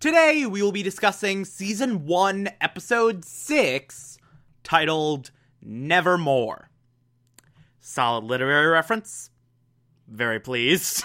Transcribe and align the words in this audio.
Today 0.00 0.46
we 0.46 0.62
will 0.62 0.72
be 0.72 0.82
discussing 0.82 1.44
season 1.44 2.06
1, 2.06 2.48
episode 2.62 3.22
6, 3.22 4.16
titled 4.64 5.30
Nevermore. 5.60 6.70
Solid 7.80 8.24
literary 8.24 8.68
reference. 8.68 9.28
Very 10.08 10.40
pleased. 10.40 11.04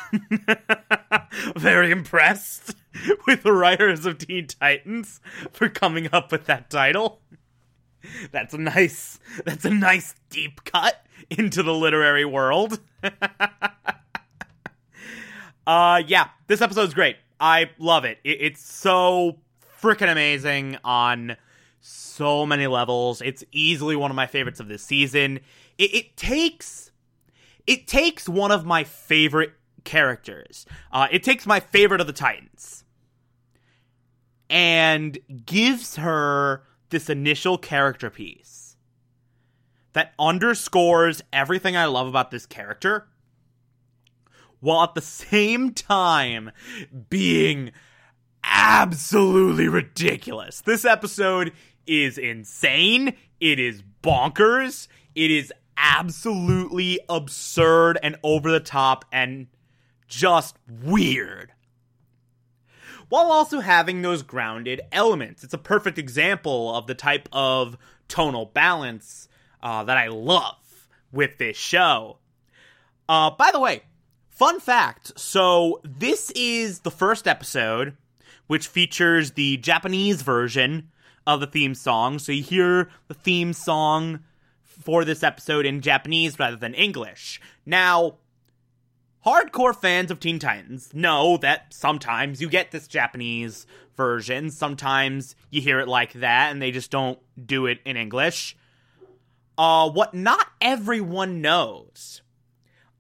Very 1.57 1.91
impressed 1.91 2.73
with 3.27 3.43
the 3.43 3.51
writers 3.51 4.05
of 4.05 4.17
Teen 4.17 4.47
Titans 4.47 5.19
for 5.51 5.67
coming 5.67 6.07
up 6.13 6.31
with 6.31 6.45
that 6.45 6.69
title. 6.69 7.19
That's 8.31 8.53
a 8.53 8.57
nice 8.57 9.19
that's 9.43 9.65
a 9.65 9.71
nice 9.71 10.15
deep 10.29 10.63
cut 10.63 11.05
into 11.29 11.63
the 11.63 11.73
literary 11.73 12.23
world. 12.23 12.79
uh 15.67 16.01
yeah, 16.07 16.29
this 16.47 16.61
episode's 16.61 16.93
great. 16.93 17.17
I 17.39 17.69
love 17.79 18.05
it. 18.05 18.19
it 18.23 18.37
it's 18.41 18.63
so 18.63 19.39
freaking 19.81 20.11
amazing 20.11 20.77
on 20.83 21.37
so 21.81 22.45
many 22.45 22.67
levels. 22.67 23.21
It's 23.21 23.43
easily 23.51 23.95
one 23.95 24.11
of 24.11 24.15
my 24.15 24.27
favorites 24.27 24.59
of 24.59 24.67
this 24.67 24.83
season. 24.83 25.39
It, 25.77 25.93
it 25.93 26.17
takes 26.17 26.91
it 27.67 27.87
takes 27.87 28.29
one 28.29 28.51
of 28.51 28.65
my 28.65 28.83
favorite 28.83 29.53
characters. 29.83 30.65
Uh, 30.91 31.07
it 31.11 31.23
takes 31.23 31.45
my 31.45 31.59
favorite 31.59 32.01
of 32.01 32.07
the 32.07 32.13
Titans 32.13 32.83
and 34.49 35.17
gives 35.45 35.95
her 35.95 36.63
this 36.89 37.09
initial 37.09 37.57
character 37.57 38.09
piece 38.09 38.77
that 39.93 40.13
underscores 40.19 41.23
everything 41.33 41.75
I 41.75 41.85
love 41.85 42.07
about 42.07 42.29
this 42.31 42.45
character 42.45 43.07
while 44.59 44.83
at 44.83 44.95
the 44.95 45.01
same 45.01 45.73
time 45.73 46.51
being 47.09 47.71
absolutely 48.43 49.67
ridiculous. 49.67 50.61
This 50.61 50.85
episode 50.85 51.51
is 51.87 52.17
insane. 52.17 53.15
It 53.39 53.59
is 53.59 53.83
bonkers. 54.03 54.87
It 55.13 55.31
is 55.31 55.51
absolutely 55.77 56.99
absurd 57.09 57.97
and 58.01 58.17
over 58.23 58.51
the 58.51 58.59
top 58.59 59.05
and 59.11 59.47
just 60.07 60.57
weird. 60.83 61.51
While 63.09 63.31
also 63.31 63.59
having 63.59 64.01
those 64.01 64.23
grounded 64.23 64.81
elements. 64.91 65.43
It's 65.43 65.53
a 65.53 65.59
perfect 65.59 65.97
example 65.97 66.75
of 66.75 66.87
the 66.87 66.95
type 66.95 67.29
of 67.31 67.77
tonal 68.07 68.47
balance 68.47 69.27
uh, 69.61 69.83
that 69.83 69.97
I 69.97 70.07
love 70.07 70.87
with 71.11 71.37
this 71.37 71.57
show. 71.57 72.17
Uh, 73.07 73.31
by 73.31 73.51
the 73.51 73.59
way, 73.59 73.83
Fun 74.35 74.59
fact 74.59 75.17
so, 75.17 75.79
this 75.85 76.29
is 76.31 76.81
the 76.81 76.91
first 76.91 77.25
episode 77.25 77.95
which 78.47 78.67
features 78.67 79.31
the 79.31 79.55
Japanese 79.55 80.23
version 80.23 80.91
of 81.25 81.39
the 81.39 81.47
theme 81.47 81.73
song. 81.73 82.19
So, 82.19 82.33
you 82.33 82.43
hear 82.43 82.89
the 83.07 83.13
theme 83.13 83.53
song 83.53 84.25
for 84.61 85.05
this 85.05 85.23
episode 85.23 85.65
in 85.65 85.79
Japanese 85.79 86.37
rather 86.37 86.57
than 86.57 86.73
English. 86.73 87.39
Now, 87.65 88.17
hardcore 89.25 89.73
fans 89.73 90.11
of 90.11 90.19
Teen 90.19 90.37
Titans 90.37 90.93
know 90.93 91.37
that 91.37 91.73
sometimes 91.73 92.41
you 92.41 92.49
get 92.49 92.71
this 92.71 92.89
Japanese 92.89 93.65
version, 93.95 94.51
sometimes 94.51 95.37
you 95.49 95.61
hear 95.61 95.79
it 95.79 95.87
like 95.87 96.11
that 96.11 96.51
and 96.51 96.61
they 96.61 96.71
just 96.71 96.91
don't 96.91 97.19
do 97.41 97.67
it 97.67 97.79
in 97.85 97.95
English. 97.95 98.57
Uh, 99.57 99.89
what 99.89 100.13
not 100.13 100.45
everyone 100.59 101.39
knows 101.39 102.21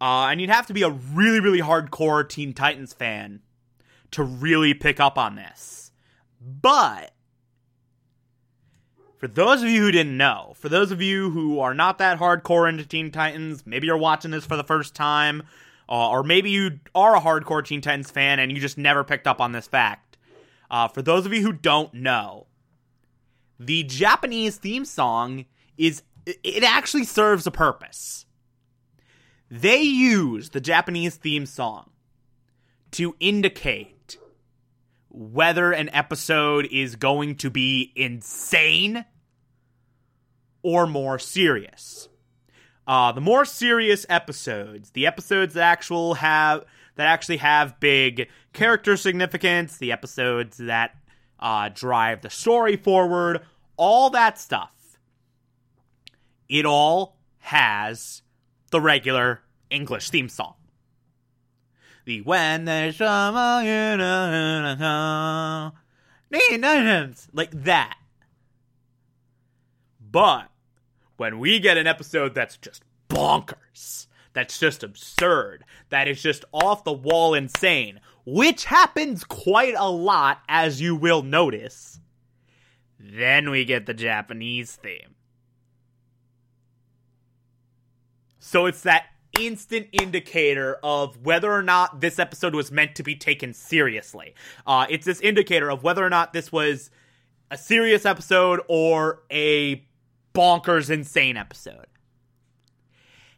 uh, 0.01 0.27
and 0.29 0.41
you'd 0.41 0.49
have 0.49 0.67
to 0.67 0.73
be 0.73 0.83
a 0.83 0.89
really, 0.89 1.39
really 1.39 1.61
hardcore 1.61 2.27
Teen 2.27 2.53
Titans 2.53 2.93
fan 2.93 3.41
to 4.11 4.23
really 4.23 4.73
pick 4.73 4.99
up 4.99 5.17
on 5.17 5.35
this. 5.35 5.91
But 6.41 7.13
for 9.17 9.27
those 9.27 9.63
of 9.63 9.69
you 9.69 9.81
who 9.81 9.91
didn't 9.91 10.17
know, 10.17 10.53
for 10.57 10.69
those 10.69 10.91
of 10.91 11.01
you 11.01 11.31
who 11.31 11.59
are 11.59 11.73
not 11.73 11.97
that 11.97 12.19
hardcore 12.19 12.69
into 12.69 12.85
Teen 12.85 13.11
Titans, 13.11 13.65
maybe 13.65 13.87
you're 13.87 13.97
watching 13.97 14.31
this 14.31 14.45
for 14.45 14.57
the 14.57 14.63
first 14.63 14.93
time, 14.93 15.43
uh, 15.89 16.09
or 16.09 16.23
maybe 16.23 16.49
you 16.49 16.79
are 16.93 17.15
a 17.15 17.21
hardcore 17.21 17.65
Teen 17.65 17.81
Titans 17.81 18.11
fan 18.11 18.39
and 18.39 18.51
you 18.51 18.59
just 18.59 18.77
never 18.77 19.03
picked 19.03 19.27
up 19.27 19.41
on 19.41 19.51
this 19.51 19.67
fact. 19.67 20.17
Uh, 20.69 20.87
for 20.87 21.01
those 21.01 21.25
of 21.25 21.33
you 21.33 21.41
who 21.41 21.53
don't 21.53 21.93
know, 21.93 22.47
the 23.59 23.83
Japanese 23.83 24.57
theme 24.57 24.83
song 24.83 25.45
is 25.77 26.03
it 26.25 26.63
actually 26.63 27.03
serves 27.03 27.47
a 27.47 27.51
purpose. 27.51 28.25
They 29.55 29.83
use 29.83 30.49
the 30.49 30.59
Japanese 30.59 31.15
theme 31.15 31.45
song 31.45 31.89
to 32.91 33.15
indicate 33.21 34.17
whether 35.09 35.71
an 35.71 35.87
episode 35.93 36.67
is 36.69 36.97
going 36.97 37.35
to 37.35 37.49
be 37.49 37.93
insane 37.95 39.05
or 40.61 40.85
more 40.85 41.17
serious. 41.17 42.09
Uh, 42.85 43.13
the 43.13 43.21
more 43.21 43.45
serious 43.45 44.05
episodes, 44.09 44.89
the 44.91 45.07
episodes 45.07 45.53
that 45.53 45.63
actual 45.63 46.15
have 46.15 46.65
that 46.95 47.07
actually 47.07 47.37
have 47.37 47.79
big 47.79 48.27
character 48.51 48.97
significance, 48.97 49.77
the 49.77 49.93
episodes 49.93 50.57
that 50.57 50.97
uh, 51.39 51.69
drive 51.73 52.23
the 52.23 52.29
story 52.29 52.75
forward, 52.75 53.39
all 53.77 54.09
that 54.09 54.37
stuff. 54.37 54.97
It 56.49 56.65
all 56.65 57.15
has 57.37 58.21
the 58.71 58.81
regular 58.81 59.39
English 59.75 60.09
theme 60.09 60.29
song. 60.29 60.55
The 62.05 62.21
when 62.21 62.65
there's 62.65 62.99
like 67.33 67.51
that. 67.63 67.97
But 70.11 70.49
when 71.17 71.39
we 71.39 71.59
get 71.59 71.77
an 71.77 71.87
episode 71.87 72.33
that's 72.33 72.57
just 72.57 72.83
bonkers, 73.09 74.07
that's 74.33 74.57
just 74.59 74.83
absurd, 74.83 75.65
that 75.89 76.07
is 76.07 76.21
just 76.21 76.45
off 76.53 76.83
the 76.83 76.93
wall 76.93 77.33
insane, 77.33 77.99
which 78.25 78.65
happens 78.65 79.23
quite 79.23 79.75
a 79.77 79.89
lot, 79.89 80.41
as 80.47 80.81
you 80.81 80.95
will 80.95 81.23
notice, 81.23 81.99
then 82.99 83.49
we 83.49 83.65
get 83.65 83.85
the 83.85 83.93
Japanese 83.93 84.75
theme. 84.75 85.15
So 88.39 88.67
it's 88.67 88.81
that 88.81 89.07
instant 89.39 89.87
indicator 89.91 90.77
of 90.83 91.23
whether 91.25 91.51
or 91.51 91.63
not 91.63 92.01
this 92.01 92.19
episode 92.19 92.55
was 92.55 92.71
meant 92.71 92.95
to 92.95 93.03
be 93.03 93.15
taken 93.15 93.53
seriously. 93.53 94.35
Uh, 94.65 94.85
it's 94.89 95.05
this 95.05 95.19
indicator 95.21 95.69
of 95.69 95.83
whether 95.83 96.03
or 96.05 96.09
not 96.09 96.33
this 96.33 96.51
was 96.51 96.89
a 97.51 97.57
serious 97.57 98.05
episode 98.05 98.61
or 98.67 99.23
a 99.31 99.85
bonkers 100.33 100.89
insane 100.89 101.37
episode. 101.37 101.87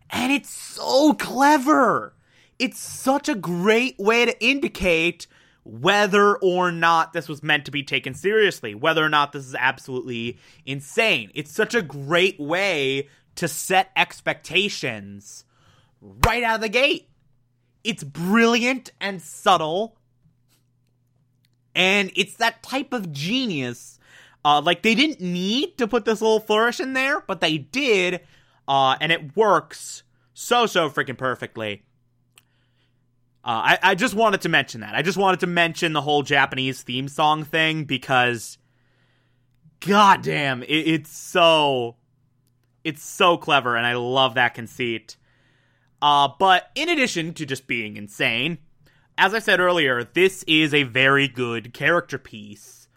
And 0.10 0.32
it's 0.32 0.50
so 0.50 1.14
clever. 1.14 2.14
It's 2.60 2.80
such 2.80 3.30
a 3.30 3.36
great 3.36 3.98
way 4.00 4.26
to 4.26 4.44
indicate 4.44 5.28
whether 5.64 6.38
or 6.38 6.72
not 6.72 7.12
this 7.12 7.28
was 7.28 7.44
meant 7.44 7.66
to 7.66 7.72
be 7.72 7.84
taken 7.84 8.14
seriously, 8.14 8.74
whether 8.74 9.04
or 9.04 9.10
not 9.10 9.34
this 9.34 9.46
is 9.46 9.56
absolutely 9.56 10.38
insane. 10.66 11.30
It's 11.36 11.52
such 11.52 11.76
a 11.76 11.82
great 11.82 12.40
way 12.40 13.10
to 13.36 13.48
set 13.48 13.92
expectations 13.96 15.44
right 16.02 16.44
out 16.44 16.56
of 16.56 16.62
the 16.62 16.70
gate. 16.70 17.10
It's 17.84 18.04
brilliant 18.04 18.92
and 19.00 19.22
subtle. 19.22 19.98
And 21.76 22.12
it's 22.16 22.36
that 22.38 22.64
type 22.64 22.92
of 22.94 23.12
genius. 23.12 24.00
Uh, 24.44 24.62
like, 24.62 24.82
they 24.82 24.96
didn't 24.96 25.22
need 25.22 25.78
to 25.78 25.88
put 25.88 26.06
this 26.06 26.22
little 26.22 26.40
flourish 26.40 26.80
in 26.80 26.94
there, 26.94 27.22
but 27.22 27.40
they 27.42 27.58
did. 27.58 28.22
Uh, 28.68 28.96
and 29.00 29.12
it 29.12 29.36
works 29.36 30.04
so, 30.34 30.66
so 30.66 30.90
freaking 30.90 31.18
perfectly. 31.18 31.84
Uh, 33.44 33.64
I, 33.64 33.80
I 33.82 33.96
just 33.96 34.14
wanted 34.14 34.42
to 34.42 34.50
mention 34.50 34.82
that. 34.82 34.94
I 34.94 35.02
just 35.02 35.18
wanted 35.18 35.40
to 35.40 35.48
mention 35.48 35.94
the 35.94 36.02
whole 36.02 36.22
Japanese 36.22 36.82
theme 36.82 37.08
song 37.08 37.46
thing 37.46 37.86
because, 37.86 38.58
goddamn, 39.80 40.64
it, 40.64 40.68
it's 40.68 41.18
so, 41.18 41.96
it's 42.84 43.04
so 43.04 43.38
clever, 43.38 43.78
and 43.78 43.86
I 43.86 43.94
love 43.94 44.34
that 44.34 44.54
conceit. 44.54 45.16
Uh, 46.02 46.30
but 46.40 46.70
in 46.76 46.90
addition 46.90 47.34
to 47.34 47.46
just 47.46 47.68
being 47.68 47.98
insane, 47.98 48.60
as 49.18 49.34
I 49.34 49.40
said 49.40 49.60
earlier, 49.60 50.04
this 50.04 50.44
is 50.44 50.74
a 50.74 50.84
very 50.84 51.28
good 51.28 51.74
character 51.74 52.18
piece 52.18 52.88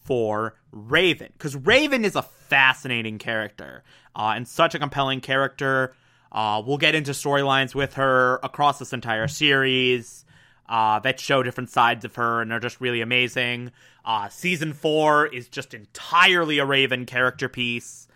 for 0.00 0.56
Raven. 0.72 1.30
Because 1.32 1.54
Raven 1.54 2.04
is 2.04 2.16
a 2.16 2.22
fascinating 2.22 3.18
character 3.18 3.84
uh, 4.16 4.32
and 4.34 4.48
such 4.48 4.74
a 4.74 4.78
compelling 4.78 5.20
character. 5.20 5.94
Uh, 6.32 6.62
we'll 6.64 6.78
get 6.78 6.94
into 6.94 7.12
storylines 7.12 7.74
with 7.74 7.94
her 7.94 8.40
across 8.42 8.78
this 8.78 8.92
entire 8.92 9.28
series 9.28 10.24
uh, 10.68 10.98
that 11.00 11.20
show 11.20 11.42
different 11.42 11.70
sides 11.70 12.04
of 12.04 12.14
her 12.16 12.42
and 12.42 12.52
are 12.52 12.60
just 12.60 12.80
really 12.80 13.00
amazing. 13.00 13.70
Uh, 14.04 14.28
season 14.28 14.72
four 14.72 15.26
is 15.26 15.48
just 15.48 15.74
entirely 15.74 16.58
a 16.58 16.66
Raven 16.66 17.06
character 17.06 17.48
piece. 17.48 18.08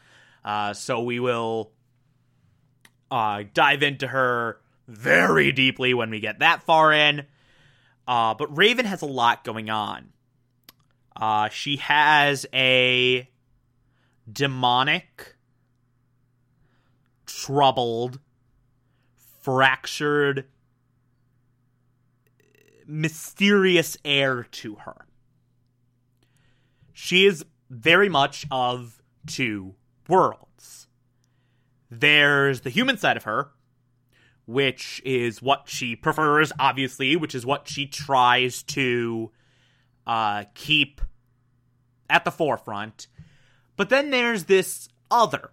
Uh, 0.45 0.73
so 0.73 1.03
we 1.03 1.21
will 1.21 1.71
uh, 3.13 3.45
dive 3.53 3.83
into 3.83 4.07
her 4.07 4.59
very 4.89 5.53
deeply 5.53 5.93
when 5.93 6.09
we 6.09 6.19
get 6.19 6.39
that 6.39 6.63
far 6.63 6.93
in. 6.93 7.27
Uh, 8.09 8.33
but 8.33 8.57
Raven 8.57 8.87
has 8.87 9.03
a 9.03 9.07
lot 9.07 9.45
going 9.45 9.69
on. 9.69 10.09
Uh, 11.15 11.51
she 11.51 11.77
has 11.77 12.47
a 12.55 13.29
demonic, 14.33 15.37
troubled, 17.27 18.19
fractured, 19.43 20.47
mysterious 22.87 23.99
air 24.07 24.45
to 24.45 24.77
her. 24.77 25.07
She 26.95 27.27
is 27.27 27.45
very 27.69 28.09
much 28.09 28.47
of 28.51 29.03
two 29.27 29.75
worlds. 30.09 30.52
There's 31.95 32.63
the 32.63 32.71
human 32.71 32.97
side 32.97 33.19
of 33.19 33.25
her, 33.25 33.51
which 34.47 35.03
is 35.05 35.43
what 35.43 35.65
she 35.67 35.95
prefers, 35.95 36.51
obviously, 36.59 37.17
which 37.17 37.35
is 37.35 37.45
what 37.45 37.69
she 37.69 37.85
tries 37.85 38.63
to 38.63 39.31
uh, 40.07 40.45
keep 40.55 41.03
at 42.09 42.25
the 42.25 42.31
forefront. 42.31 43.09
But 43.77 43.91
then 43.91 44.09
there's 44.09 44.45
this 44.45 44.89
other. 45.11 45.51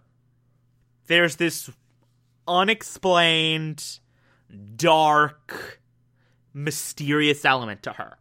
There's 1.08 1.36
this 1.36 1.68
unexplained, 2.48 3.98
dark, 4.76 5.82
mysterious 6.54 7.44
element 7.44 7.82
to 7.82 7.92
her. 7.92 8.16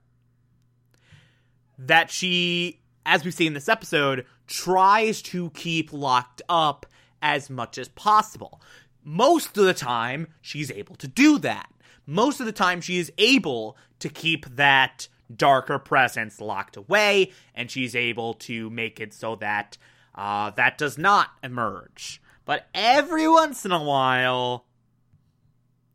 That 1.78 2.12
she, 2.12 2.82
as 3.06 3.24
we 3.24 3.32
see 3.32 3.48
in 3.48 3.54
this 3.54 3.70
episode, 3.70 4.26
tries 4.46 5.22
to 5.22 5.52
keep 5.52 5.94
locked 5.94 6.42
up 6.50 6.86
as 7.22 7.50
much 7.50 7.78
as 7.78 7.88
possible. 7.90 8.62
Most 9.04 9.58
of 9.58 9.66
the 9.66 9.74
time, 9.74 10.28
she's 10.42 10.72
able 10.72 10.96
to 10.96 11.08
do 11.08 11.40
that. 11.40 11.72
Most 12.06 12.40
of 12.40 12.46
the 12.46 12.52
time, 12.52 12.82
she 12.82 12.98
is 12.98 13.12
able 13.18 13.78
to 14.00 14.10
keep 14.10 14.46
that 14.56 15.08
darker 15.34 15.78
presence 15.80 16.42
locked 16.42 16.76
away, 16.76 17.32
and 17.54 17.70
she's 17.70 17.96
able 17.96 18.34
to 18.34 18.70
make 18.70 19.00
it 19.00 19.14
so 19.14 19.36
that 19.36 19.78
uh, 20.16 20.50
that 20.52 20.78
does 20.78 20.98
not 20.98 21.30
emerge. 21.44 22.22
But 22.46 22.68
every 22.74 23.28
once 23.28 23.64
in 23.64 23.72
a 23.72 23.84
while, 23.84 24.66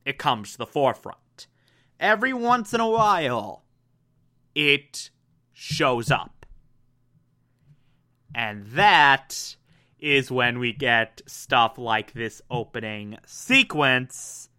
it 0.05 0.19
comes 0.19 0.53
to 0.53 0.59
the 0.59 0.67
forefront. 0.67 1.49
Every 1.99 2.33
once 2.33 2.73
in 2.73 2.81
a 2.81 2.89
while, 2.89 3.65
it 4.55 5.11
shows 5.53 6.11
up. 6.11 6.47
And 8.35 8.67
that 8.69 9.57
is 10.05 10.31
when 10.31 10.59
we 10.59 10.71
get 10.71 11.23
stuff 11.25 11.79
like 11.79 12.13
this 12.13 12.43
opening 12.51 13.17
sequence 13.25 14.51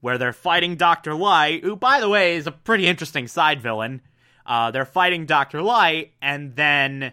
where 0.00 0.16
they're 0.16 0.32
fighting 0.32 0.76
Dr. 0.76 1.12
Light, 1.14 1.62
who, 1.62 1.76
by 1.76 2.00
the 2.00 2.08
way, 2.08 2.36
is 2.36 2.46
a 2.46 2.52
pretty 2.52 2.86
interesting 2.86 3.28
side 3.28 3.60
villain. 3.60 4.00
Uh, 4.46 4.70
they're 4.70 4.86
fighting 4.86 5.26
Dr. 5.26 5.60
Light, 5.60 6.12
and 6.22 6.56
then 6.56 7.12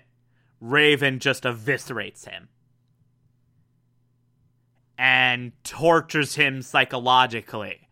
Raven 0.61 1.19
just 1.19 1.43
eviscerates 1.43 2.25
him 2.27 2.47
and 4.97 5.51
tortures 5.65 6.35
him 6.35 6.61
psychologically 6.61 7.89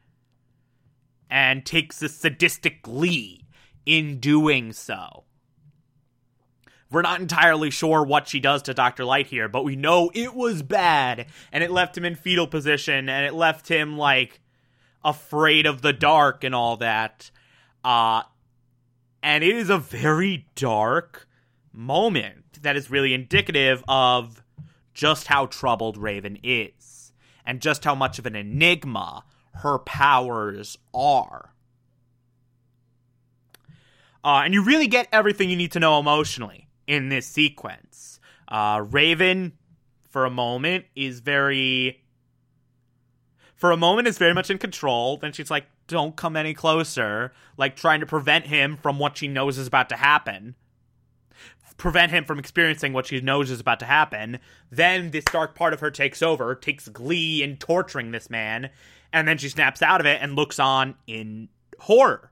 and 1.29 1.65
takes 1.65 2.01
a 2.01 2.07
sadistic 2.07 2.81
glee 2.81 3.45
in 3.85 4.19
doing 4.19 4.71
so. 4.71 5.25
We're 6.91 7.03
not 7.03 7.21
entirely 7.21 7.69
sure 7.69 8.03
what 8.03 8.27
she 8.27 8.39
does 8.39 8.63
to 8.63 8.73
Dr. 8.73 9.05
Light 9.05 9.27
here, 9.27 9.47
but 9.47 9.63
we 9.63 9.75
know 9.75 10.09
it 10.15 10.33
was 10.33 10.63
bad 10.63 11.27
and 11.51 11.63
it 11.63 11.69
left 11.69 11.95
him 11.95 12.03
in 12.03 12.15
fetal 12.15 12.47
position 12.47 13.09
and 13.09 13.25
it 13.25 13.33
left 13.33 13.67
him 13.67 13.97
like 13.97 14.41
afraid 15.03 15.67
of 15.67 15.81
the 15.81 15.93
dark 15.93 16.43
and 16.43 16.55
all 16.55 16.77
that. 16.77 17.29
Uh 17.83 18.23
and 19.21 19.43
it 19.43 19.55
is 19.55 19.69
a 19.69 19.77
very 19.77 20.47
dark 20.55 21.27
moment 21.71 22.61
that 22.63 22.75
is 22.75 22.89
really 22.89 23.13
indicative 23.13 23.83
of 23.87 24.43
just 24.93 25.27
how 25.27 25.45
troubled 25.45 25.97
Raven 25.97 26.39
is 26.41 27.11
and 27.45 27.61
just 27.61 27.83
how 27.83 27.93
much 27.93 28.17
of 28.17 28.25
an 28.25 28.35
enigma 28.35 29.23
her 29.55 29.77
powers 29.79 30.77
are. 30.93 31.53
Uh, 34.23 34.41
and 34.43 34.53
you 34.53 34.63
really 34.63 34.87
get 34.87 35.07
everything 35.11 35.49
you 35.49 35.55
need 35.55 35.71
to 35.71 35.79
know 35.79 35.99
emotionally 35.99 36.68
in 36.89 37.09
this 37.09 37.27
sequence. 37.27 38.19
Uh, 38.47 38.83
Raven, 38.89 39.53
for 40.09 40.25
a 40.25 40.29
moment, 40.29 40.85
is 40.95 41.21
very. 41.21 42.03
For 43.55 43.71
a 43.71 43.77
moment, 43.77 44.07
is 44.07 44.17
very 44.17 44.33
much 44.33 44.49
in 44.49 44.57
control. 44.57 45.17
Then 45.17 45.31
she's 45.31 45.51
like, 45.51 45.65
don't 45.87 46.15
come 46.15 46.35
any 46.35 46.53
closer. 46.53 47.31
Like, 47.57 47.75
trying 47.75 47.99
to 47.99 48.05
prevent 48.05 48.47
him 48.47 48.77
from 48.77 48.99
what 48.99 49.17
she 49.17 49.27
knows 49.27 49.57
is 49.57 49.67
about 49.67 49.89
to 49.89 49.97
happen. 49.97 50.55
Prevent 51.77 52.11
him 52.11 52.25
from 52.25 52.39
experiencing 52.39 52.91
what 52.91 53.05
she 53.05 53.21
knows 53.21 53.51
is 53.51 53.59
about 53.59 53.79
to 53.79 53.85
happen. 53.85 54.39
Then 54.71 55.11
this 55.11 55.25
dark 55.25 55.55
part 55.55 55.73
of 55.73 55.79
her 55.81 55.91
takes 55.91 56.21
over, 56.21 56.55
takes 56.55 56.89
glee 56.89 57.43
in 57.43 57.57
torturing 57.57 58.11
this 58.11 58.29
man, 58.29 58.69
and 59.13 59.27
then 59.27 59.37
she 59.37 59.49
snaps 59.49 59.81
out 59.81 59.99
of 59.99 60.05
it 60.05 60.21
and 60.21 60.35
looks 60.35 60.59
on 60.59 60.95
in 61.05 61.49
horror 61.79 62.31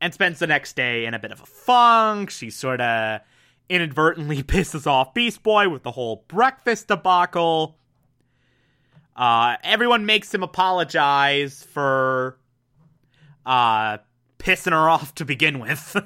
and 0.00 0.14
spends 0.14 0.38
the 0.38 0.46
next 0.46 0.76
day 0.76 1.04
in 1.04 1.14
a 1.14 1.18
bit 1.18 1.32
of 1.32 1.40
a 1.40 1.46
funk. 1.46 2.30
She 2.30 2.50
sort 2.50 2.80
of 2.80 3.20
inadvertently 3.68 4.42
pisses 4.42 4.86
off 4.86 5.14
Beast 5.14 5.42
Boy 5.42 5.68
with 5.68 5.82
the 5.82 5.92
whole 5.92 6.24
breakfast 6.28 6.88
debacle. 6.88 7.76
Uh, 9.16 9.56
everyone 9.62 10.06
makes 10.06 10.32
him 10.32 10.42
apologize 10.42 11.62
for 11.62 12.38
uh, 13.44 13.98
pissing 14.38 14.72
her 14.72 14.88
off 14.88 15.14
to 15.16 15.24
begin 15.24 15.58
with. 15.58 15.96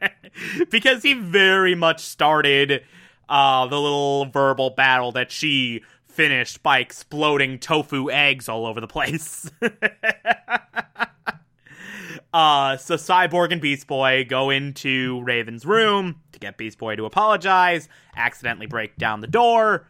because 0.70 1.02
he 1.02 1.14
very 1.14 1.74
much 1.74 2.00
started 2.00 2.84
uh, 3.28 3.66
the 3.66 3.80
little 3.80 4.26
verbal 4.26 4.70
battle 4.70 5.12
that 5.12 5.30
she 5.30 5.82
finished 6.06 6.62
by 6.62 6.78
exploding 6.78 7.58
tofu 7.58 8.10
eggs 8.10 8.48
all 8.48 8.66
over 8.66 8.80
the 8.80 8.86
place. 8.86 9.50
Uh, 12.34 12.76
so 12.76 12.96
Cyborg 12.96 13.52
and 13.52 13.60
Beast 13.60 13.86
Boy 13.86 14.26
go 14.28 14.50
into 14.50 15.22
Raven's 15.22 15.64
room 15.64 16.20
to 16.32 16.40
get 16.40 16.56
Beast 16.56 16.78
Boy 16.78 16.96
to 16.96 17.04
apologize, 17.04 17.88
accidentally 18.16 18.66
break 18.66 18.96
down 18.96 19.20
the 19.20 19.28
door, 19.28 19.86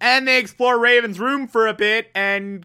and 0.00 0.28
they 0.28 0.38
explore 0.38 0.78
Raven's 0.78 1.18
room 1.18 1.48
for 1.48 1.66
a 1.66 1.74
bit 1.74 2.06
and 2.14 2.64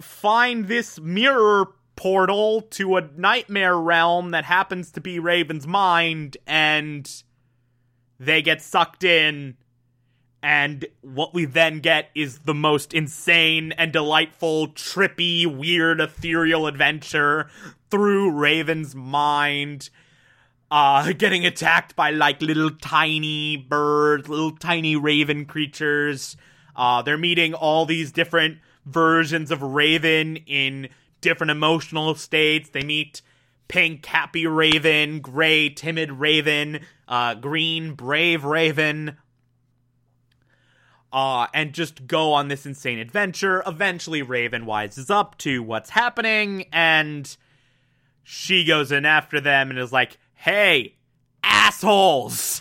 find 0.00 0.68
this 0.68 0.98
mirror 0.98 1.66
portal 1.96 2.62
to 2.62 2.96
a 2.96 3.10
nightmare 3.14 3.76
realm 3.76 4.30
that 4.30 4.44
happens 4.44 4.90
to 4.92 5.00
be 5.02 5.18
Raven's 5.18 5.66
mind, 5.66 6.38
and 6.46 7.22
they 8.18 8.40
get 8.40 8.62
sucked 8.62 9.04
in 9.04 9.58
and 10.42 10.86
what 11.00 11.34
we 11.34 11.44
then 11.44 11.80
get 11.80 12.10
is 12.14 12.40
the 12.40 12.54
most 12.54 12.94
insane 12.94 13.72
and 13.72 13.92
delightful, 13.92 14.68
trippy, 14.68 15.46
weird, 15.46 16.00
ethereal 16.00 16.66
adventure 16.66 17.48
through 17.90 18.30
Raven's 18.30 18.94
mind. 18.94 19.90
Uh, 20.70 21.12
getting 21.12 21.46
attacked 21.46 21.96
by 21.96 22.10
like 22.10 22.40
little 22.40 22.70
tiny 22.70 23.56
birds, 23.56 24.28
little 24.28 24.52
tiny 24.52 24.94
raven 24.94 25.44
creatures. 25.44 26.36
Uh, 26.76 27.02
they're 27.02 27.18
meeting 27.18 27.54
all 27.54 27.86
these 27.86 28.12
different 28.12 28.58
versions 28.84 29.50
of 29.50 29.62
Raven 29.62 30.36
in 30.36 30.88
different 31.20 31.50
emotional 31.50 32.14
states. 32.14 32.70
They 32.70 32.82
meet 32.82 33.22
pink, 33.66 34.06
happy 34.06 34.46
Raven, 34.46 35.20
gray, 35.20 35.68
timid 35.68 36.12
Raven, 36.12 36.80
uh, 37.08 37.34
green, 37.34 37.94
brave 37.94 38.44
Raven, 38.44 39.16
uh, 41.12 41.46
and 41.54 41.72
just 41.72 42.06
go 42.06 42.32
on 42.32 42.48
this 42.48 42.66
insane 42.66 42.98
adventure. 42.98 43.62
Eventually, 43.66 44.22
Raven 44.22 44.66
wises 44.66 45.10
up 45.10 45.38
to 45.38 45.62
what's 45.62 45.90
happening, 45.90 46.66
and 46.72 47.36
she 48.22 48.64
goes 48.64 48.92
in 48.92 49.04
after 49.04 49.40
them 49.40 49.70
and 49.70 49.78
is 49.78 49.92
like, 49.92 50.18
Hey, 50.34 50.96
assholes! 51.42 52.60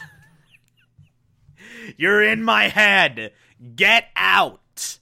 You're 1.97 2.23
in 2.23 2.43
my 2.43 2.69
head! 2.69 3.33
Get 3.75 4.05
out! 4.15 4.99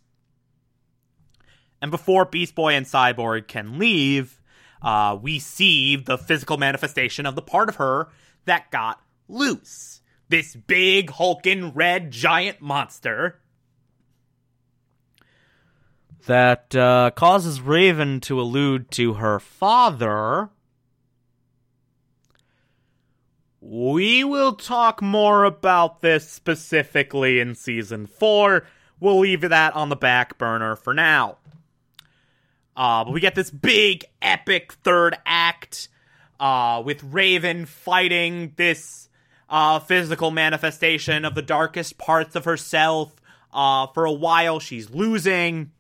And 1.82 1.92
before 1.92 2.26
Beast 2.26 2.56
Boy 2.56 2.74
and 2.74 2.86
Cyborg 2.86 3.48
can 3.48 3.78
leave, 3.78 4.42
uh, 4.82 5.18
we 5.22 5.40
see 5.40 5.96
the 5.96 6.18
physical 6.18 6.58
manifestation 6.58 7.26
of 7.26 7.36
the 7.36 7.42
part 7.42 7.70
of 7.70 7.76
her 7.76 8.10
that 8.46 8.72
got 8.72 9.02
loose 9.28 10.02
this 10.30 10.56
big, 10.56 11.12
hulking, 11.12 11.72
red, 11.74 12.12
giant 12.12 12.62
monster 12.62 13.40
that 16.26 16.76
uh, 16.76 17.12
causes 17.12 17.62
Raven 17.62 18.20
to 18.22 18.40
allude 18.40 18.92
to 18.92 19.14
her 19.16 19.40
father. 19.40 20.50
We 23.62 24.24
will 24.24 24.54
talk 24.54 25.02
more 25.02 25.44
about 25.44 26.02
this 26.02 26.30
specifically 26.30 27.40
in 27.40 27.56
season 27.56 28.06
4. 28.06 28.66
We'll 29.00 29.20
leave 29.20 29.42
that 29.42 29.76
on 29.76 29.90
the 29.90 29.96
back 29.96 30.38
burner 30.38 30.76
for 30.76 30.94
now. 30.94 31.38
Uh, 32.76 33.06
but 33.06 33.14
we 33.14 33.20
get 33.20 33.36
this 33.36 33.52
big, 33.52 34.06
epic 34.22 34.74
third 34.74 35.18
act 35.26 35.90
uh, 36.40 36.82
with 36.86 37.04
Raven 37.04 37.66
fighting 37.66 38.54
this 38.56 39.10
uh, 39.50 39.80
physical 39.80 40.32
manifestation 40.32 41.26
of 41.26 41.36
the 41.36 41.42
darkest 41.42 41.98
parts 41.98 42.36
of 42.36 42.46
herself. 42.46 43.16
Uh, 43.54 43.88
for 43.88 44.06
a 44.06 44.12
while, 44.12 44.60
she's 44.60 44.90
losing. 44.90 45.72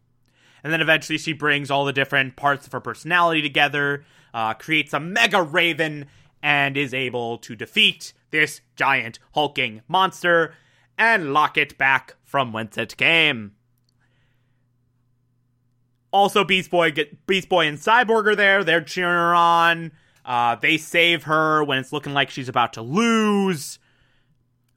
And 0.63 0.73
then 0.73 0.81
eventually, 0.81 1.17
she 1.17 1.33
brings 1.33 1.69
all 1.69 1.85
the 1.85 1.93
different 1.93 2.35
parts 2.35 2.65
of 2.65 2.71
her 2.71 2.79
personality 2.79 3.41
together, 3.41 4.03
uh, 4.33 4.53
creates 4.53 4.93
a 4.93 4.99
mega 4.99 5.41
Raven, 5.41 6.07
and 6.41 6.77
is 6.77 6.93
able 6.93 7.37
to 7.39 7.55
defeat 7.55 8.13
this 8.31 8.61
giant 8.75 9.19
hulking 9.33 9.81
monster 9.87 10.53
and 10.97 11.33
lock 11.33 11.57
it 11.57 11.77
back 11.77 12.15
from 12.23 12.53
whence 12.53 12.77
it 12.77 12.97
came. 12.97 13.53
Also, 16.11 16.43
Beast 16.43 16.71
Boy, 16.71 16.91
get, 16.91 17.25
Beast 17.27 17.49
Boy 17.49 17.67
and 17.67 17.77
Cyborg 17.77 18.25
are 18.27 18.35
there. 18.35 18.63
They're 18.63 18.81
cheering 18.81 19.11
her 19.11 19.35
on. 19.35 19.91
Uh, 20.25 20.55
they 20.55 20.77
save 20.77 21.23
her 21.23 21.63
when 21.63 21.77
it's 21.77 21.93
looking 21.93 22.13
like 22.13 22.31
she's 22.31 22.49
about 22.49 22.73
to 22.73 22.81
lose. 22.81 23.77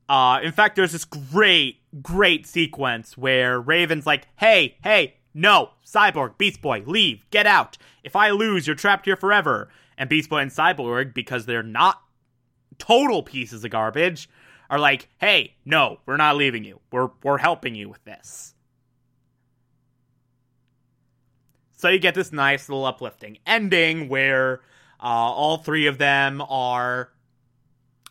Uh, 0.08 0.40
in 0.42 0.52
fact, 0.52 0.76
there's 0.76 0.92
this 0.92 1.06
great, 1.06 1.80
great 2.02 2.46
sequence 2.46 3.16
where 3.16 3.58
Raven's 3.58 4.06
like, 4.06 4.26
"Hey, 4.36 4.76
hey, 4.82 5.16
no, 5.32 5.70
Cyborg, 5.84 6.36
Beast 6.36 6.60
Boy, 6.60 6.82
leave, 6.86 7.24
get 7.30 7.46
out. 7.46 7.78
If 8.04 8.14
I 8.14 8.30
lose, 8.30 8.66
you're 8.66 8.76
trapped 8.76 9.06
here 9.06 9.16
forever." 9.16 9.70
And 9.96 10.08
Beast 10.08 10.28
Boy 10.28 10.38
and 10.38 10.50
Cyborg, 10.50 11.14
because 11.14 11.46
they're 11.46 11.62
not 11.62 12.02
total 12.78 13.22
pieces 13.22 13.64
of 13.64 13.70
garbage, 13.70 14.28
are 14.70 14.78
like, 14.78 15.08
"Hey, 15.18 15.56
no, 15.64 16.00
we're 16.04 16.18
not 16.18 16.36
leaving 16.36 16.64
you. 16.64 16.80
We're 16.92 17.08
we're 17.22 17.38
helping 17.38 17.74
you 17.74 17.88
with 17.88 18.04
this." 18.04 18.54
So 21.76 21.88
you 21.88 21.98
get 21.98 22.14
this 22.14 22.32
nice 22.32 22.68
little 22.68 22.84
uplifting 22.84 23.38
ending 23.46 24.08
where 24.08 24.60
uh, 25.00 25.06
all 25.06 25.58
three 25.58 25.86
of 25.86 25.98
them 25.98 26.42
are 26.42 27.10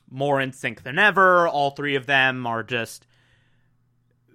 more 0.10 0.40
in 0.40 0.54
sync 0.54 0.84
than 0.84 0.98
ever. 0.98 1.48
All 1.48 1.72
three 1.72 1.96
of 1.96 2.06
them 2.06 2.48
are 2.48 2.64
just. 2.64 3.06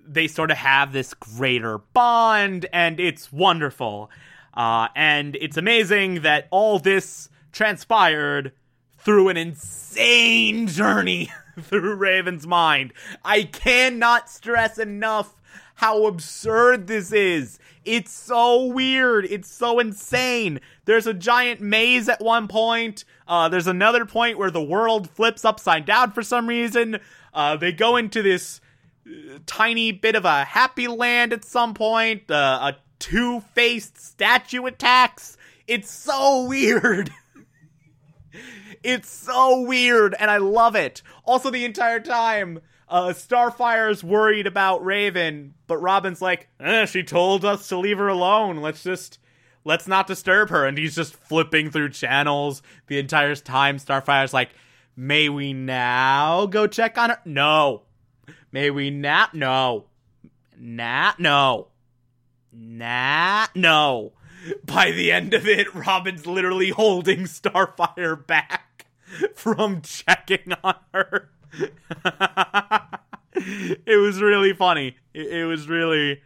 They 0.07 0.27
sort 0.27 0.51
of 0.51 0.57
have 0.59 0.93
this 0.93 1.15
greater 1.15 1.79
bond, 1.79 2.67
and 2.73 2.99
it's 2.99 3.33
wonderful. 3.33 4.11
Uh, 4.53 4.89
and 4.95 5.37
it's 5.41 5.57
amazing 5.57 6.23
that 6.23 6.49
all 6.51 6.79
this 6.79 7.31
transpired 7.53 8.53
through 8.99 9.29
an 9.29 9.37
insane 9.37 10.67
journey 10.67 11.31
through 11.61 11.95
Raven's 11.95 12.47
mind. 12.47 12.93
I 13.25 13.45
cannot 13.45 14.29
stress 14.29 14.79
enough 14.79 15.41
how 15.75 16.07
absurd 16.07 16.87
this 16.87 17.13
is. 17.13 17.59
It's 17.85 18.13
so 18.13 18.67
weird. 18.67 19.25
It's 19.25 19.51
so 19.51 19.79
insane. 19.81 20.61
There's 20.85 21.07
a 21.07 21.15
giant 21.15 21.61
maze 21.61 22.09
at 22.09 22.21
one 22.21 22.47
point. 22.47 23.05
Uh, 23.27 23.49
there's 23.49 23.67
another 23.67 24.05
point 24.05 24.39
where 24.39 24.51
the 24.51 24.63
world 24.63 25.11
flips 25.11 25.45
upside 25.45 25.85
down 25.85 26.13
for 26.13 26.23
some 26.23 26.49
reason. 26.49 27.01
Uh, 27.35 27.57
they 27.57 27.73
go 27.73 27.97
into 27.97 28.23
this 28.23 28.61
uh, 29.07 29.39
tiny 29.47 29.91
bit 29.91 30.15
of 30.15 30.25
a 30.25 30.45
happy 30.45 30.87
land 30.87 31.33
at 31.33 31.45
some 31.45 31.75
point. 31.75 32.31
Uh, 32.31 32.73
a 32.73 32.77
two 32.99 33.41
faced 33.55 34.01
statue 34.01 34.65
attacks. 34.67 35.37
It's 35.67 35.91
so 35.91 36.45
weird. 36.49 37.11
it's 38.85 39.11
so 39.11 39.63
weird, 39.63 40.15
and 40.19 40.31
I 40.31 40.37
love 40.37 40.77
it. 40.77 41.03
Also, 41.25 41.51
the 41.51 41.65
entire 41.65 42.01
time, 42.01 42.61
uh, 42.93 43.15
Starfire's 43.15 44.05
worried 44.05 44.47
about 44.47 44.85
Raven, 44.85 45.55
but 45.67 45.79
Robin's 45.79 46.21
like, 46.21 46.49
eh, 46.61 46.85
she 46.85 47.03
told 47.03 47.43
us 47.43 47.67
to 47.69 47.79
leave 47.79 47.97
her 47.97 48.09
alone. 48.09 48.59
Let's 48.59 48.83
just 48.83 49.19
let's 49.65 49.89
not 49.89 50.07
disturb 50.07 50.51
her. 50.51 50.67
And 50.67 50.77
he's 50.77 50.95
just 50.95 51.15
flipping 51.15 51.71
through 51.71 51.89
channels 51.89 52.63
the 52.89 52.99
entire 52.99 53.35
time. 53.35 53.79
Starfire's 53.79 54.35
like, 54.35 54.51
may 54.95 55.31
we 55.31 55.55
now 55.55 56.45
go 56.45 56.67
check 56.67 56.99
on 56.99 57.11
her? 57.11 57.19
No. 57.25 57.85
May 58.53 58.69
we 58.69 58.91
not? 58.91 59.35
No. 59.35 59.87
Nah, 60.59 61.15
no. 61.19 61.69
Nah, 62.53 63.47
no. 63.55 64.13
By 64.67 64.91
the 64.91 65.11
end 65.13 65.33
of 65.33 65.49
it, 65.49 65.75
Robin's 65.75 66.27
literally 66.27 66.69
holding 66.69 67.21
Starfire 67.21 68.27
back 68.27 68.87
from 69.35 69.81
checking 69.81 70.53
on 70.63 70.75
her. 70.93 71.31
it 73.35 74.01
was 74.01 74.21
really 74.21 74.53
funny. 74.53 74.97
It, 75.15 75.27
it, 75.29 75.45
was 75.45 75.69
really, 75.69 76.21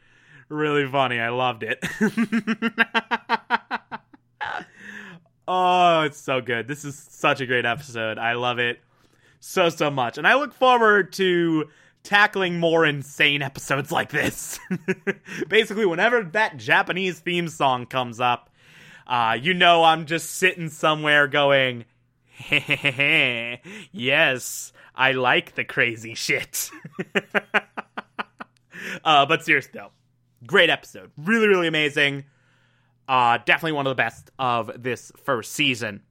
really 0.49 0.87
funny. 0.87 1.19
I 1.19 1.31
loved 1.31 1.63
it. 1.63 1.85
oh, 5.49 6.03
it's 6.03 6.21
so 6.21 6.41
good. 6.41 6.69
This 6.69 6.85
is 6.85 6.97
such 6.97 7.41
a 7.41 7.47
great 7.47 7.65
episode. 7.65 8.19
I 8.19 8.35
love 8.35 8.59
it 8.59 8.81
so, 9.41 9.69
so 9.69 9.91
much. 9.91 10.19
And 10.19 10.27
I 10.27 10.35
look 10.35 10.53
forward 10.53 11.13
to 11.15 11.69
tackling 12.03 12.61
more 12.61 12.87
insane 12.87 13.43
episodes 13.43 13.91
like 13.91 14.11
this. 14.11 14.59
Basically, 15.49 15.87
whenever 15.87 16.23
that 16.23 16.57
Japanese 16.57 17.19
theme 17.19 17.49
song 17.49 17.87
comes 17.87 18.21
up, 18.21 18.51
uh, 19.07 19.37
you 19.41 19.55
know 19.55 19.85
I'm 19.85 20.07
just 20.07 20.31
sitting 20.31 20.69
somewhere 20.69 21.29
going, 21.29 21.85
yes, 23.93 24.73
I 24.97 25.13
like 25.13 25.55
the 25.55 25.65
crazy 25.65 26.15
shit. 26.15 26.71
uh, 29.05 29.27
but 29.27 29.45
seriously, 29.45 29.73
though, 29.75 29.91
great 30.47 30.71
episode. 30.71 31.11
Really, 31.19 31.49
really 31.49 31.69
amazing. 31.69 32.25
Uh, 33.09 33.39
definitely 33.45 33.73
one 33.73 33.87
of 33.87 33.91
the 33.91 34.03
best 34.03 34.31
of 34.39 34.83
this 34.83 35.13
first 35.23 35.53
season, 35.53 36.03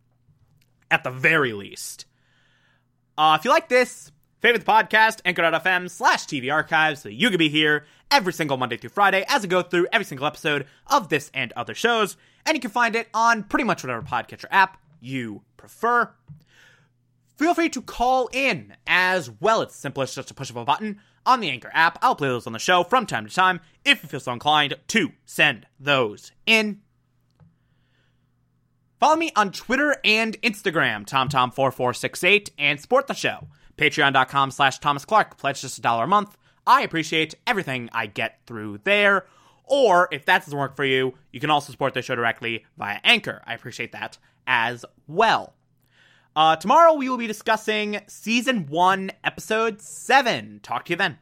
at 0.91 1.03
the 1.03 1.09
very 1.09 1.53
least. 1.53 2.05
Uh, 3.17 3.35
if 3.39 3.43
you 3.43 3.51
like 3.51 3.69
this, 3.69 4.11
favorite 4.39 4.65
the 4.65 4.71
podcast, 4.71 5.19
anchor.fm 5.25 5.89
slash 5.89 6.25
TV 6.25 6.53
archives, 6.53 7.01
so 7.01 7.09
you 7.09 7.29
can 7.29 7.39
be 7.39 7.49
here 7.49 7.85
every 8.11 8.33
single 8.33 8.55
Monday 8.55 8.77
through 8.77 8.91
Friday 8.91 9.25
as 9.27 9.43
I 9.43 9.47
go 9.47 9.61
through 9.61 9.87
every 9.91 10.05
single 10.05 10.27
episode 10.27 10.67
of 10.87 11.09
this 11.09 11.31
and 11.33 11.51
other 11.53 11.73
shows. 11.73 12.17
And 12.45 12.55
you 12.55 12.61
can 12.61 12.71
find 12.71 12.95
it 12.95 13.07
on 13.13 13.43
pretty 13.43 13.63
much 13.63 13.83
whatever 13.83 14.03
podcatcher 14.03 14.45
app 14.51 14.79
you 15.01 15.41
prefer 15.57 16.11
feel 17.37 17.53
free 17.53 17.69
to 17.69 17.81
call 17.81 18.29
in 18.33 18.75
as 18.87 19.29
well. 19.39 19.61
It's 19.61 19.75
simplest 19.75 20.15
just 20.15 20.27
to 20.29 20.33
push 20.33 20.49
of 20.49 20.57
a 20.57 20.65
button 20.65 20.99
on 21.25 21.39
the 21.39 21.49
Anchor 21.49 21.71
app. 21.73 21.97
I'll 22.01 22.15
play 22.15 22.29
those 22.29 22.47
on 22.47 22.53
the 22.53 22.59
show 22.59 22.83
from 22.83 23.05
time 23.05 23.27
to 23.27 23.33
time 23.33 23.61
if 23.83 24.03
you 24.03 24.09
feel 24.09 24.19
so 24.19 24.33
inclined 24.33 24.75
to 24.87 25.11
send 25.25 25.67
those 25.79 26.31
in. 26.45 26.81
Follow 28.99 29.17
me 29.17 29.31
on 29.35 29.51
Twitter 29.51 29.97
and 30.05 30.41
Instagram, 30.41 31.05
TomTom4468, 31.05 32.51
and 32.57 32.79
support 32.79 33.07
the 33.07 33.13
show. 33.13 33.47
Patreon.com 33.77 34.51
slash 34.51 34.79
Thomas 34.79 35.03
Clark. 35.03 35.37
Pledge 35.37 35.61
just 35.61 35.77
a 35.77 35.81
dollar 35.81 36.05
a 36.05 36.07
month. 36.07 36.37
I 36.65 36.81
appreciate 36.81 37.35
everything 37.45 37.89
I 37.91 38.07
get 38.07 38.39
through 38.47 38.79
there. 38.83 39.25
Or 39.65 40.07
if 40.11 40.25
that 40.25 40.45
doesn't 40.45 40.57
work 40.57 40.75
for 40.75 40.85
you, 40.85 41.15
you 41.31 41.39
can 41.39 41.49
also 41.49 41.71
support 41.71 41.93
the 41.93 42.01
show 42.01 42.15
directly 42.15 42.65
via 42.77 42.99
Anchor. 43.03 43.41
I 43.45 43.53
appreciate 43.53 43.91
that 43.91 44.17
as 44.47 44.85
well. 45.07 45.54
Uh, 46.35 46.53
tomorrow 46.57 46.93
we 46.93 47.07
will 47.07 47.17
be 47.17 47.27
discussing 47.27 48.01
season 48.07 48.67
one, 48.67 49.09
episode 49.23 49.81
seven. 49.81 50.59
Talk 50.61 50.83
to 50.85 50.91
you 50.91 50.97
then. 50.97 51.13